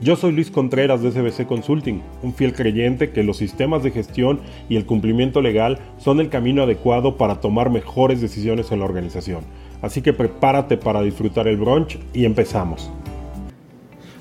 [0.00, 4.40] Yo soy Luis Contreras de SBC Consulting, un fiel creyente que los sistemas de gestión
[4.68, 9.40] y el cumplimiento legal son el camino adecuado para tomar mejores decisiones en la organización.
[9.82, 12.92] Así que prepárate para disfrutar el brunch y empezamos.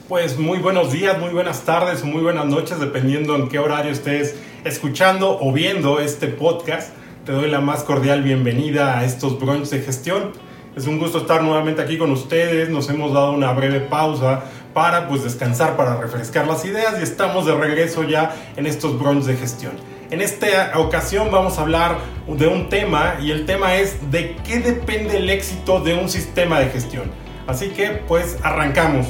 [0.10, 4.36] Pues muy buenos días, muy buenas tardes muy buenas noches, dependiendo en qué horario estés
[4.64, 6.92] escuchando o viendo este podcast.
[7.24, 10.32] Te doy la más cordial bienvenida a estos brunch de gestión.
[10.76, 12.70] Es un gusto estar nuevamente aquí con ustedes.
[12.70, 14.44] Nos hemos dado una breve pausa
[14.78, 19.24] para pues descansar, para refrescar las ideas y estamos de regreso ya en estos brunch
[19.24, 19.72] de gestión.
[20.12, 24.60] En esta ocasión vamos a hablar de un tema y el tema es de qué
[24.60, 27.10] depende el éxito de un sistema de gestión.
[27.48, 29.08] Así que pues arrancamos.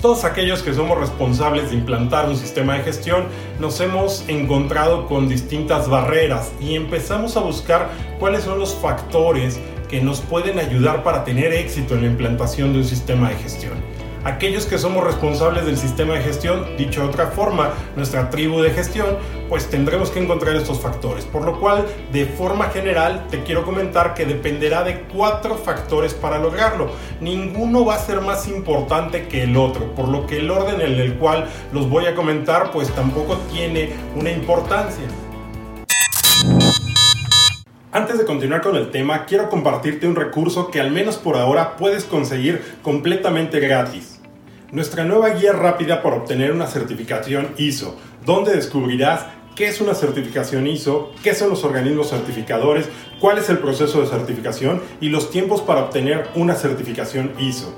[0.00, 3.26] Todos aquellos que somos responsables de implantar un sistema de gestión
[3.60, 10.00] nos hemos encontrado con distintas barreras y empezamos a buscar cuáles son los factores que
[10.00, 14.66] nos pueden ayudar para tener éxito en la implantación de un sistema de gestión aquellos
[14.66, 19.16] que somos responsables del sistema de gestión, dicho de otra forma, nuestra tribu de gestión,
[19.48, 21.24] pues tendremos que encontrar estos factores.
[21.24, 26.38] Por lo cual, de forma general, te quiero comentar que dependerá de cuatro factores para
[26.38, 26.90] lograrlo.
[27.20, 31.00] Ninguno va a ser más importante que el otro, por lo que el orden en
[31.00, 35.04] el cual los voy a comentar, pues tampoco tiene una importancia.
[37.96, 41.78] Antes de continuar con el tema, quiero compartirte un recurso que al menos por ahora
[41.78, 44.20] puedes conseguir completamente gratis
[44.70, 50.66] nuestra nueva guía rápida para obtener una certificación ISO, donde descubrirás qué es una certificación
[50.66, 52.86] ISO, qué son los organismos certificadores,
[53.18, 57.74] cuál es el proceso de certificación y los tiempos para obtener una certificación ISO.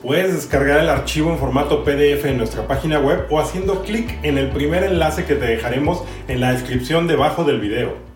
[0.00, 4.38] Puedes descargar el archivo en formato PDF en nuestra página web o haciendo clic en
[4.38, 8.13] el primer enlace que te dejaremos en la descripción debajo del video.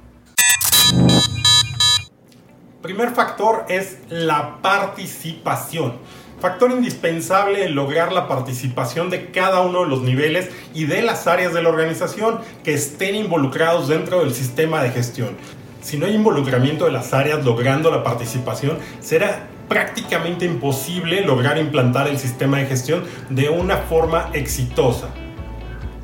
[2.88, 5.92] Primer factor es la participación
[6.40, 11.26] factor indispensable en lograr la participación de cada uno de los niveles y de las
[11.26, 15.36] áreas de la organización que estén involucrados dentro del sistema de gestión.
[15.82, 22.08] Si no hay involucramiento de las áreas logrando la participación, será prácticamente imposible lograr implantar
[22.08, 25.08] el sistema de gestión de una forma exitosa.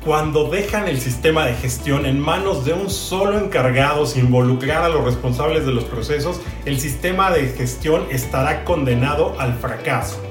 [0.05, 4.89] Cuando dejan el sistema de gestión en manos de un solo encargado sin involucrar a
[4.89, 10.21] los responsables de los procesos, el sistema de gestión estará condenado al fracaso.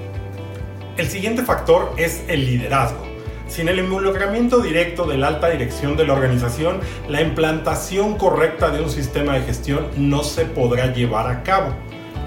[0.96, 3.04] El siguiente factor es el liderazgo.
[3.48, 8.80] Sin el involucramiento directo de la alta dirección de la organización, la implantación correcta de
[8.80, 11.74] un sistema de gestión no se podrá llevar a cabo.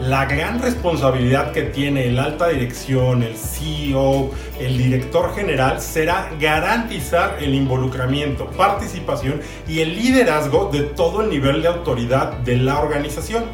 [0.01, 7.37] La gran responsabilidad que tiene el alta dirección, el CEO, el director general será garantizar
[7.41, 13.45] el involucramiento, participación y el liderazgo de todo el nivel de autoridad de la organización.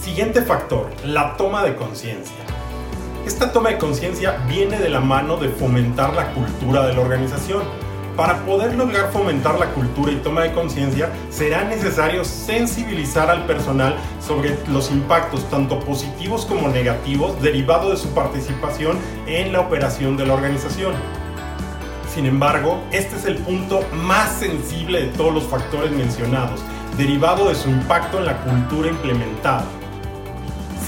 [0.00, 2.36] Siguiente factor, la toma de conciencia.
[3.26, 7.64] Esta toma de conciencia viene de la mano de fomentar la cultura de la organización.
[8.20, 13.96] Para poder lograr fomentar la cultura y toma de conciencia, será necesario sensibilizar al personal
[14.20, 20.26] sobre los impactos tanto positivos como negativos derivados de su participación en la operación de
[20.26, 20.92] la organización.
[22.14, 26.60] Sin embargo, este es el punto más sensible de todos los factores mencionados,
[26.98, 29.64] derivado de su impacto en la cultura implementada.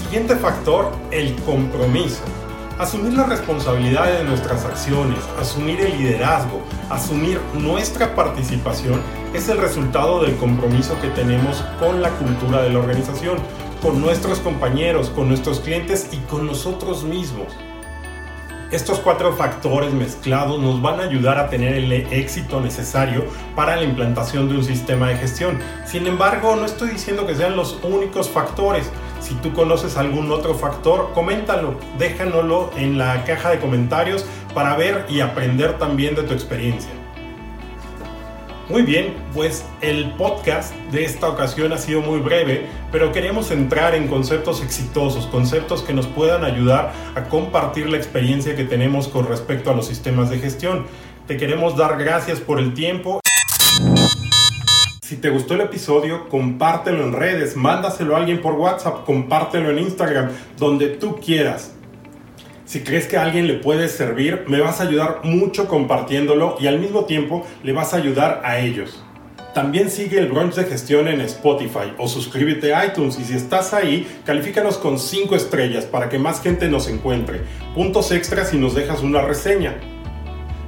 [0.02, 2.24] Siguiente factor, el compromiso.
[2.78, 9.00] Asumir la responsabilidad de nuestras acciones, asumir el liderazgo, asumir nuestra participación
[9.34, 13.38] es el resultado del compromiso que tenemos con la cultura de la organización,
[13.82, 17.52] con nuestros compañeros, con nuestros clientes y con nosotros mismos.
[18.72, 23.82] Estos cuatro factores mezclados nos van a ayudar a tener el éxito necesario para la
[23.82, 25.58] implantación de un sistema de gestión.
[25.84, 28.90] Sin embargo, no estoy diciendo que sean los únicos factores.
[29.20, 34.24] Si tú conoces algún otro factor, coméntalo, déjanoslo en la caja de comentarios
[34.54, 37.01] para ver y aprender también de tu experiencia.
[38.72, 43.94] Muy bien, pues el podcast de esta ocasión ha sido muy breve, pero queremos entrar
[43.94, 49.28] en conceptos exitosos, conceptos que nos puedan ayudar a compartir la experiencia que tenemos con
[49.28, 50.86] respecto a los sistemas de gestión.
[51.26, 53.20] Te queremos dar gracias por el tiempo.
[55.02, 59.80] Si te gustó el episodio, compártelo en redes, mándaselo a alguien por WhatsApp, compártelo en
[59.80, 61.74] Instagram, donde tú quieras.
[62.72, 66.68] Si crees que a alguien le puede servir, me vas a ayudar mucho compartiéndolo y
[66.68, 69.04] al mismo tiempo le vas a ayudar a ellos.
[69.52, 73.74] También sigue el brunch de gestión en Spotify o suscríbete a iTunes y si estás
[73.74, 77.42] ahí, califícanos con 5 estrellas para que más gente nos encuentre.
[77.74, 79.74] Puntos extras si nos dejas una reseña.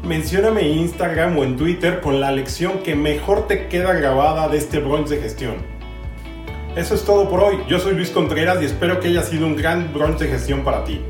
[0.02, 4.58] Mencióname en Instagram o en Twitter con la lección que mejor te queda grabada de
[4.58, 5.54] este brunch de gestión.
[6.76, 7.60] Eso es todo por hoy.
[7.66, 10.84] Yo soy Luis Contreras y espero que haya sido un gran brunch de gestión para
[10.84, 11.00] ti.